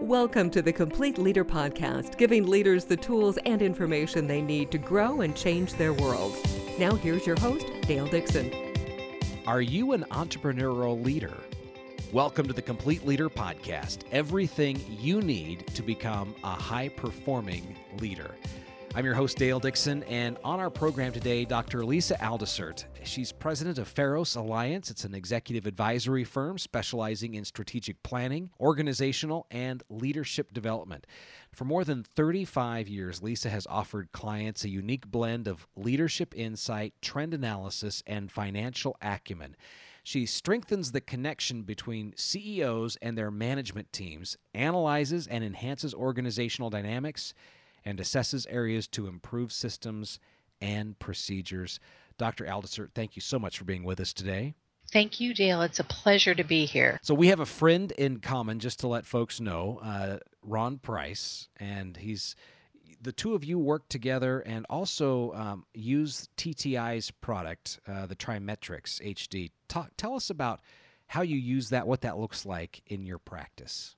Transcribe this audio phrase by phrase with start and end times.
[0.00, 4.78] Welcome to the Complete Leader Podcast, giving leaders the tools and information they need to
[4.78, 6.36] grow and change their worlds.
[6.78, 8.52] Now, here's your host, Dale Dixon.
[9.46, 11.34] Are you an entrepreneurial leader?
[12.12, 18.34] Welcome to the Complete Leader Podcast everything you need to become a high performing leader.
[18.96, 21.84] I'm your host, Dale Dixon, and on our program today, Dr.
[21.84, 22.86] Lisa Aldisert.
[23.04, 24.90] She's president of Pharos Alliance.
[24.90, 31.06] It's an executive advisory firm specializing in strategic planning, organizational, and leadership development.
[31.52, 36.94] For more than 35 years, Lisa has offered clients a unique blend of leadership insight,
[37.02, 39.56] trend analysis, and financial acumen.
[40.04, 47.34] She strengthens the connection between CEOs and their management teams, analyzes and enhances organizational dynamics,
[47.86, 50.18] and assesses areas to improve systems
[50.60, 51.80] and procedures.
[52.18, 52.44] Dr.
[52.44, 54.54] Aldisert, thank you so much for being with us today.
[54.92, 55.62] Thank you, Dale.
[55.62, 56.98] It's a pleasure to be here.
[57.02, 61.48] So, we have a friend in common, just to let folks know, uh, Ron Price,
[61.58, 62.36] and he's
[63.02, 69.02] the two of you work together and also um, use TTI's product, uh, the TriMetrix
[69.02, 69.50] HD.
[69.68, 70.60] Talk, tell us about
[71.06, 73.96] how you use that, what that looks like in your practice.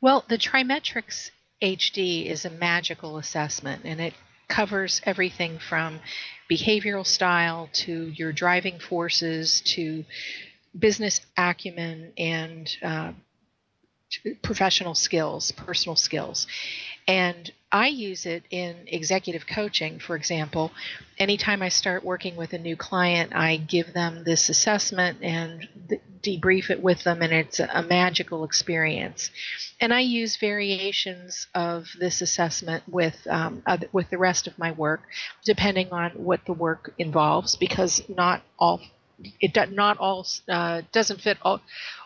[0.00, 1.30] Well, the TriMetrix
[1.62, 4.14] HD is a magical assessment and it
[4.48, 6.00] covers everything from
[6.50, 10.04] behavioral style to your driving forces to
[10.78, 13.12] business acumen and uh,
[14.42, 16.46] professional skills, personal skills.
[17.06, 20.72] And I use it in executive coaching, for example.
[21.18, 25.68] Anytime I start working with a new client, I give them this assessment and
[26.22, 29.30] debrief it with them, and it's a magical experience.
[29.80, 35.02] And I use variations of this assessment with um, with the rest of my work,
[35.44, 38.80] depending on what the work involves, because not all
[39.40, 41.60] it does not all uh, doesn't fit all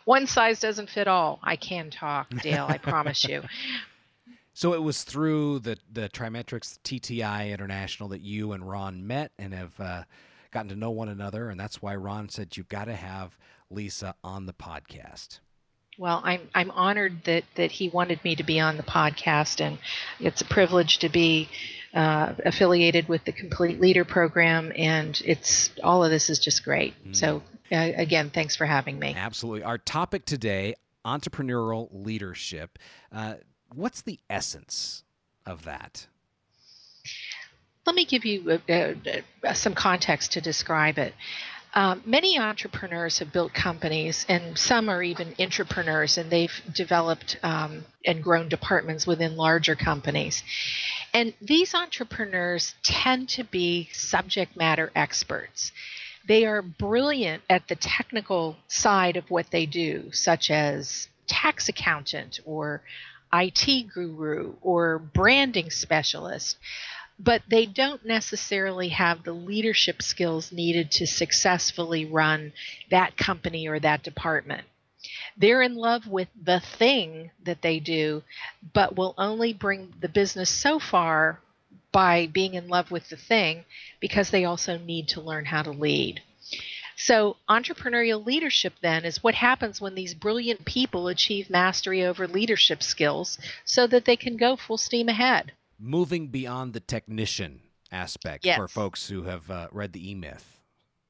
[0.07, 3.43] one size doesn't fit all i can talk dale i promise you
[4.55, 9.53] so it was through the the TriMetrix TTI International that you and Ron met and
[9.55, 10.05] have uh,
[10.51, 13.37] gotten to know one another, and that's why Ron said you've got to have
[13.73, 15.39] Lisa on the podcast.
[15.99, 19.79] Well, I'm I'm honored that that he wanted me to be on the podcast, and
[20.21, 21.49] it's a privilege to be
[21.93, 26.95] uh, affiliated with the Complete Leader program, and it's all of this is just great.
[27.07, 27.17] Mm.
[27.17, 29.15] So uh, again, thanks for having me.
[29.17, 29.65] Absolutely.
[29.65, 30.75] Our topic today:
[31.05, 32.79] entrepreneurial leadership.
[33.13, 33.35] Uh,
[33.75, 35.05] what's the essence
[35.45, 36.07] of that?
[37.85, 38.61] Let me give you
[39.55, 41.15] some context to describe it.
[41.75, 47.85] Um, many entrepreneurs have built companies, and some are even entrepreneurs, and they've developed um,
[48.05, 50.43] and grown departments within larger companies.
[51.15, 55.73] And these entrepreneurs tend to be subject matter experts.
[56.29, 62.39] They are brilliant at the technical side of what they do, such as tax accountant
[62.45, 62.83] or
[63.33, 66.59] IT guru or branding specialist,
[67.19, 72.53] but they don't necessarily have the leadership skills needed to successfully run
[72.91, 74.67] that company or that department.
[75.37, 78.23] They're in love with the thing that they do,
[78.73, 81.41] but will only bring the business so far
[81.91, 83.65] by being in love with the thing
[84.01, 86.23] because they also need to learn how to lead.
[86.97, 92.83] So, entrepreneurial leadership then is what happens when these brilliant people achieve mastery over leadership
[92.83, 95.53] skills so that they can go full steam ahead.
[95.85, 97.61] Moving beyond the technician
[97.91, 98.57] aspect yes.
[98.57, 100.61] for folks who have uh, read the E Myth.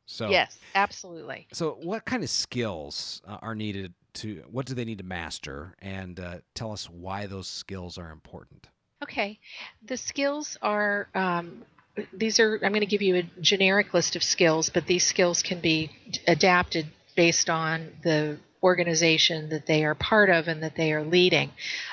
[0.06, 1.46] So yes, absolutely.
[1.52, 4.42] So, what kind of skills uh, are needed to?
[4.50, 5.74] What do they need to master?
[5.80, 8.66] And uh, tell us why those skills are important.
[9.02, 9.38] Okay,
[9.84, 11.64] the skills are um,
[12.12, 15.42] these are I'm going to give you a generic list of skills, but these skills
[15.42, 15.90] can be
[16.26, 21.50] adapted based on the organization that they are part of and that they are leading.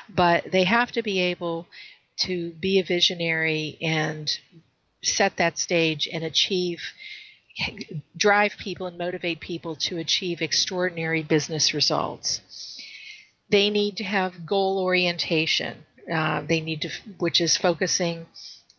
[0.08, 1.68] But they have to be able
[2.20, 4.30] to be a visionary and
[5.04, 6.82] set that stage and achieve
[8.16, 12.42] drive people and motivate people to achieve extraordinary business results.
[13.50, 15.86] They need to have goal orientation.
[16.12, 18.28] Uh, they need to, which is focusing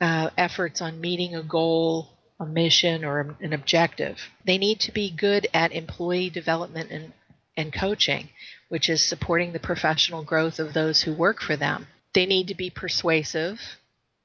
[0.00, 4.18] uh, efforts on meeting a goal, a mission, or an objective.
[4.46, 7.12] They need to be good at employee development and,
[7.56, 8.30] and coaching,
[8.68, 11.86] which is supporting the professional growth of those who work for them.
[12.14, 13.60] They need to be persuasive.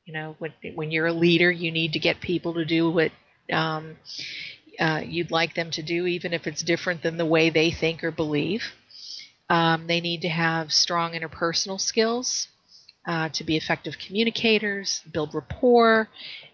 [0.05, 3.11] You know, when, when you're a leader, you need to get people to do what
[3.51, 3.97] um,
[4.79, 8.03] uh, you'd like them to do, even if it's different than the way they think
[8.03, 8.63] or believe.
[9.49, 12.47] Um, they need to have strong interpersonal skills
[13.05, 16.09] uh, to be effective communicators, build rapport,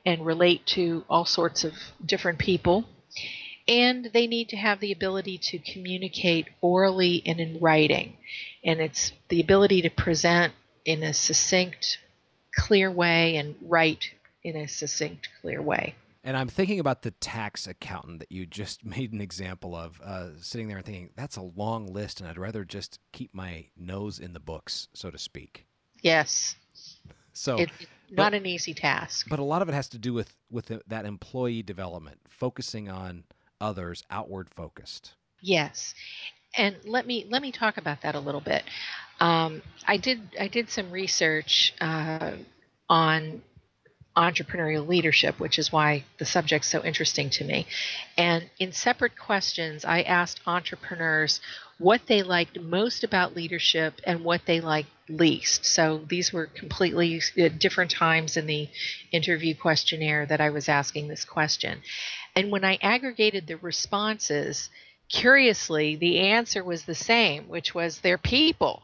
[0.05, 1.73] and relate to all sorts of
[2.05, 2.85] different people.
[3.67, 8.17] And they need to have the ability to communicate orally and in writing.
[8.63, 10.53] And it's the ability to present
[10.85, 11.99] in a succinct,
[12.55, 14.11] clear way and write
[14.43, 15.95] in a succinct, clear way.
[16.23, 20.29] And I'm thinking about the tax accountant that you just made an example of, uh,
[20.39, 24.19] sitting there and thinking, that's a long list, and I'd rather just keep my nose
[24.19, 25.65] in the books, so to speak.
[26.01, 26.55] Yes.
[27.33, 27.69] So, it,
[28.09, 29.27] not but, an easy task.
[29.29, 33.23] But a lot of it has to do with with that employee development, focusing on
[33.61, 35.13] others, outward focused.
[35.39, 35.93] Yes,
[36.55, 38.63] and let me let me talk about that a little bit.
[39.19, 42.31] Um, I did I did some research uh,
[42.89, 43.41] on
[44.15, 47.65] entrepreneurial leadership, which is why the subject's so interesting to me.
[48.17, 51.39] And in separate questions, I asked entrepreneurs
[51.77, 55.65] what they liked most about leadership and what they liked least.
[55.65, 58.69] So these were completely uh, different times in the
[59.11, 61.81] interview questionnaire that I was asking this question.
[62.35, 64.69] And when I aggregated the responses,
[65.11, 68.83] curiously, the answer was the same, which was their people.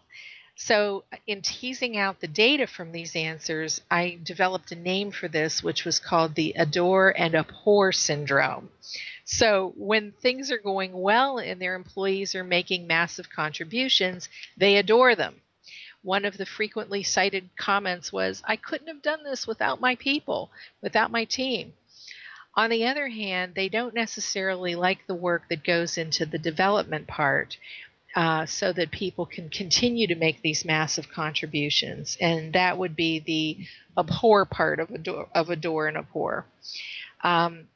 [0.60, 5.62] So, in teasing out the data from these answers, I developed a name for this,
[5.62, 8.72] which was called the adore and abhor syndrome.
[9.24, 15.16] So, when things are going well and their employees are making massive contributions, they adore
[15.16, 15.42] them.
[16.02, 20.50] One of the frequently cited comments was, I couldn't have done this without my people,
[20.82, 21.74] without my team.
[22.58, 27.08] On the other hand, they don't necessarily like the work that goes into the development
[27.08, 27.56] part
[28.16, 32.18] uh, so that people can continue to make these massive contributions.
[32.20, 33.60] And that would be the
[33.96, 36.48] abhor part of adore, of adore and abhor.
[37.24, 37.68] Um,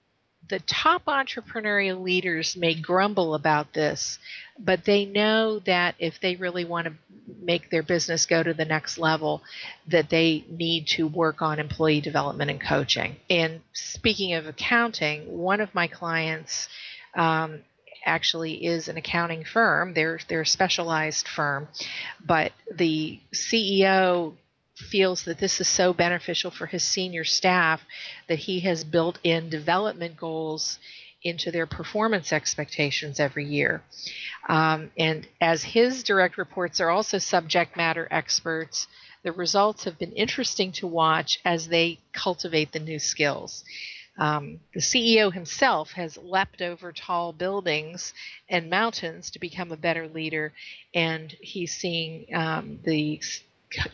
[0.51, 4.19] the top entrepreneurial leaders may grumble about this,
[4.59, 6.93] but they know that if they really want to
[7.41, 9.41] make their business go to the next level,
[9.87, 13.15] that they need to work on employee development and coaching.
[13.29, 16.67] And speaking of accounting, one of my clients
[17.15, 17.61] um,
[18.05, 19.93] actually is an accounting firm.
[19.93, 21.69] They're they're a specialized firm,
[22.25, 24.35] but the CEO
[24.81, 27.81] feels that this is so beneficial for his senior staff
[28.27, 30.79] that he has built in development goals
[31.23, 33.83] into their performance expectations every year.
[34.49, 38.87] Um, and as his direct reports are also subject matter experts,
[39.23, 43.63] the results have been interesting to watch as they cultivate the new skills.
[44.17, 48.13] Um, the CEO himself has leapt over tall buildings
[48.49, 50.53] and mountains to become a better leader,
[50.93, 53.21] and he's seeing um, the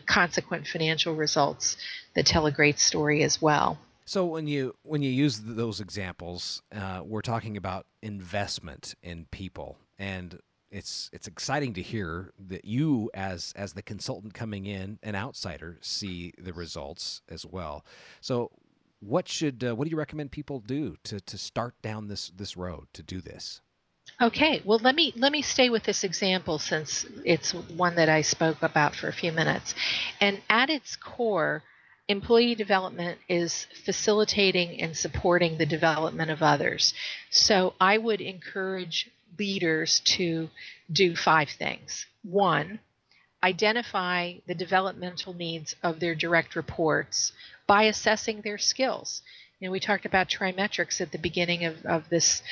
[0.06, 1.76] consequent financial results
[2.14, 3.78] that tell a great story as well.
[4.04, 9.76] So when you when you use those examples, uh, we're talking about investment in people,
[9.98, 10.38] and
[10.70, 15.76] it's it's exciting to hear that you as as the consultant coming in, an outsider,
[15.82, 17.84] see the results as well.
[18.22, 18.50] So
[19.00, 22.56] what should uh, what do you recommend people do to to start down this this
[22.56, 23.60] road to do this?
[24.20, 28.22] Okay, well let me let me stay with this example since it's one that I
[28.22, 29.76] spoke about for a few minutes.
[30.20, 31.62] And at its core,
[32.08, 36.94] employee development is facilitating and supporting the development of others.
[37.30, 40.48] So I would encourage leaders to
[40.90, 42.06] do five things.
[42.24, 42.80] One,
[43.44, 47.32] identify the developmental needs of their direct reports
[47.68, 49.22] by assessing their skills.
[49.60, 52.42] You know, we talked about TriMetrix at the beginning of, of this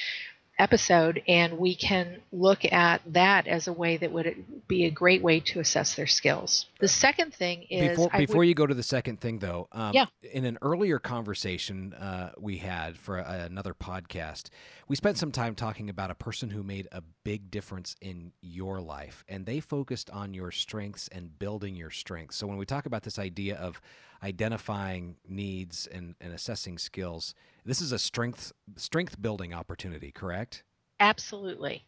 [0.58, 5.22] episode, and we can look at that as a way that would be a great
[5.22, 6.66] way to assess their skills.
[6.80, 9.68] The second thing is before, before would, you go to the second thing, though.
[9.72, 10.06] Um, yeah.
[10.22, 14.48] In an earlier conversation uh, we had for a, another podcast,
[14.88, 18.80] we spent some time talking about a person who made a big difference in your
[18.80, 22.36] life, and they focused on your strengths and building your strengths.
[22.36, 23.80] So when we talk about this idea of
[24.22, 27.34] identifying needs and, and assessing skills
[27.66, 30.62] this is a strength strength building opportunity, correct?
[30.98, 31.84] Absolutely.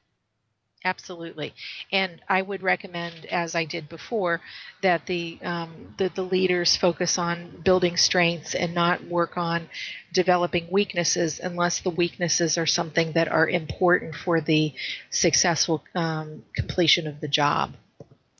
[0.84, 1.54] Absolutely,
[1.90, 4.40] and I would recommend, as I did before,
[4.80, 9.68] that the um, that the leaders focus on building strengths and not work on
[10.12, 14.72] developing weaknesses, unless the weaknesses are something that are important for the
[15.10, 17.74] successful um, completion of the job.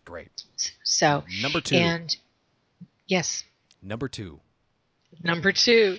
[0.04, 0.45] Great.
[0.85, 2.16] So number two, and
[3.09, 3.42] yes,
[3.83, 4.38] number two,
[5.23, 5.99] Number two,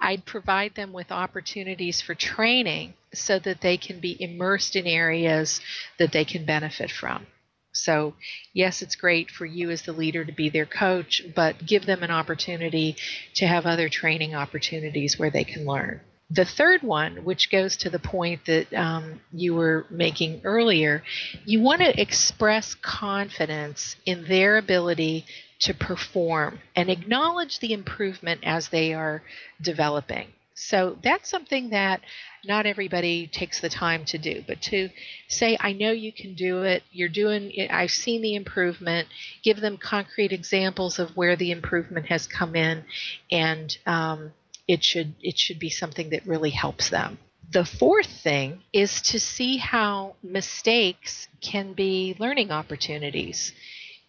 [0.00, 5.60] I'd provide them with opportunities for training so that they can be immersed in areas
[5.98, 7.26] that they can benefit from.
[7.72, 8.14] So,
[8.52, 12.04] yes, it's great for you as the leader to be their coach, but give them
[12.04, 12.96] an opportunity
[13.34, 16.00] to have other training opportunities where they can learn.
[16.30, 21.02] The third one, which goes to the point that um, you were making earlier,
[21.44, 25.26] you want to express confidence in their ability
[25.60, 29.22] to perform and acknowledge the improvement as they are
[29.60, 30.28] developing.
[30.54, 32.00] So that's something that
[32.44, 34.44] not everybody takes the time to do.
[34.46, 34.88] But to
[35.28, 39.08] say, I know you can do it, you're doing it, I've seen the improvement,
[39.42, 42.84] give them concrete examples of where the improvement has come in,
[43.32, 44.32] and um,
[44.66, 47.18] it should it should be something that really helps them.
[47.50, 53.52] The fourth thing is to see how mistakes can be learning opportunities.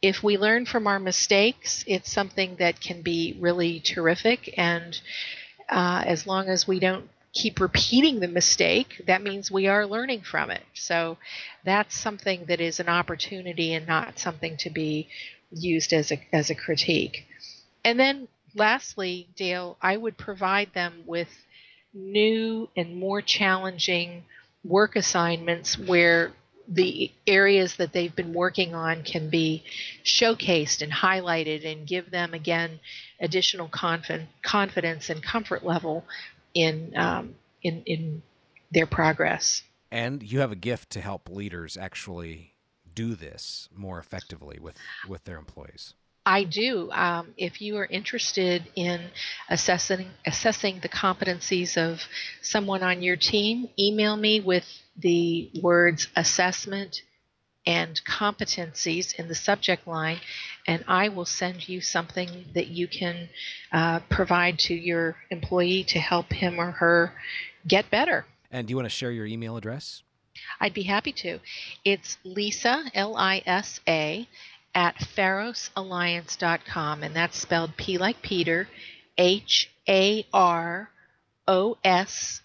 [0.02, 4.54] If we learn from our mistakes, it's something that can be really terrific.
[4.58, 5.00] And
[5.70, 10.22] uh, as long as we don't keep repeating the mistake, that means we are learning
[10.22, 10.64] from it.
[10.74, 11.18] So
[11.66, 15.10] that's something that is an opportunity and not something to be
[15.52, 17.26] used as a, as a critique.
[17.84, 21.30] And then lastly, Dale, I would provide them with
[21.94, 24.24] new and more challenging
[24.64, 26.34] work assignments where
[26.68, 29.64] the areas that they've been working on can be
[30.04, 32.80] showcased and highlighted and give them again
[33.20, 36.04] additional conf- confidence and comfort level
[36.54, 38.24] in um, in in
[38.72, 39.62] their progress.
[39.92, 42.54] And you have a gift to help leaders actually
[42.94, 44.76] do this more effectively with
[45.08, 45.94] with their employees.
[46.26, 46.90] I do.
[46.92, 49.00] Um, if you are interested in
[49.50, 52.02] assessing assessing the competencies of
[52.42, 54.66] someone on your team, email me with
[54.98, 57.02] the words assessment
[57.68, 60.20] and competencies in the subject line,
[60.68, 63.30] and I will send you something that you can
[63.72, 67.14] uh, provide to your employee to help him or her
[67.68, 68.26] get better.
[68.52, 70.04] And do you want to share your email address?
[70.60, 71.40] I'd be happy to.
[71.84, 74.28] It's Lisa, L I S A,
[74.76, 78.68] at pharosalliance.com, and that's spelled P like Peter,
[79.18, 80.92] H A R
[81.48, 82.42] O S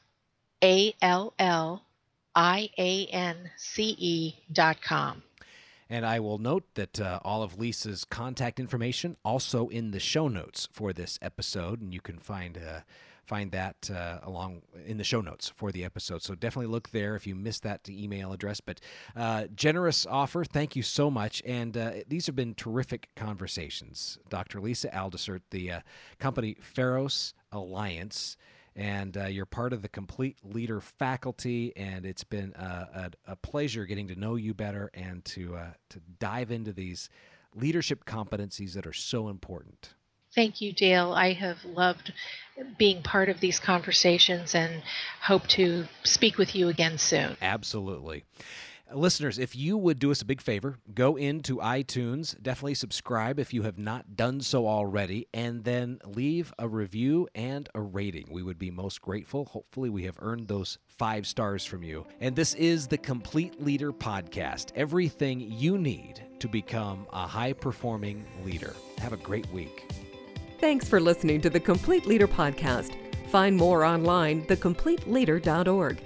[0.62, 1.84] A L L
[2.34, 5.22] I A N C E dot com.
[5.90, 10.28] And I will note that uh, all of Lisa's contact information also in the show
[10.28, 12.82] notes for this episode, and you can find uh,
[13.30, 16.20] find that uh, along in the show notes for the episode.
[16.20, 18.60] So definitely look there if you missed that email address.
[18.60, 18.80] But
[19.14, 21.40] uh, generous offer, thank you so much.
[21.46, 24.18] And uh, these have been terrific conversations.
[24.28, 24.60] Dr.
[24.60, 25.80] Lisa Aldisert, the uh,
[26.18, 28.36] company Pharos Alliance
[28.74, 31.72] and uh, you're part of the Complete Leader faculty.
[31.76, 35.70] And it's been a, a, a pleasure getting to know you better and to uh,
[35.90, 37.08] to dive into these
[37.54, 39.94] leadership competencies that are so important.
[40.34, 41.12] Thank you, Dale.
[41.12, 42.12] I have loved
[42.78, 44.82] being part of these conversations and
[45.22, 47.36] hope to speak with you again soon.
[47.40, 48.24] Absolutely.
[48.92, 53.54] Listeners, if you would do us a big favor, go into iTunes, definitely subscribe if
[53.54, 58.26] you have not done so already, and then leave a review and a rating.
[58.32, 59.44] We would be most grateful.
[59.44, 62.04] Hopefully, we have earned those five stars from you.
[62.20, 68.26] And this is the Complete Leader Podcast everything you need to become a high performing
[68.44, 68.74] leader.
[68.98, 70.09] Have a great week.
[70.60, 72.94] Thanks for listening to the Complete Leader Podcast.
[73.28, 76.02] Find more online, thecompleteleader.org.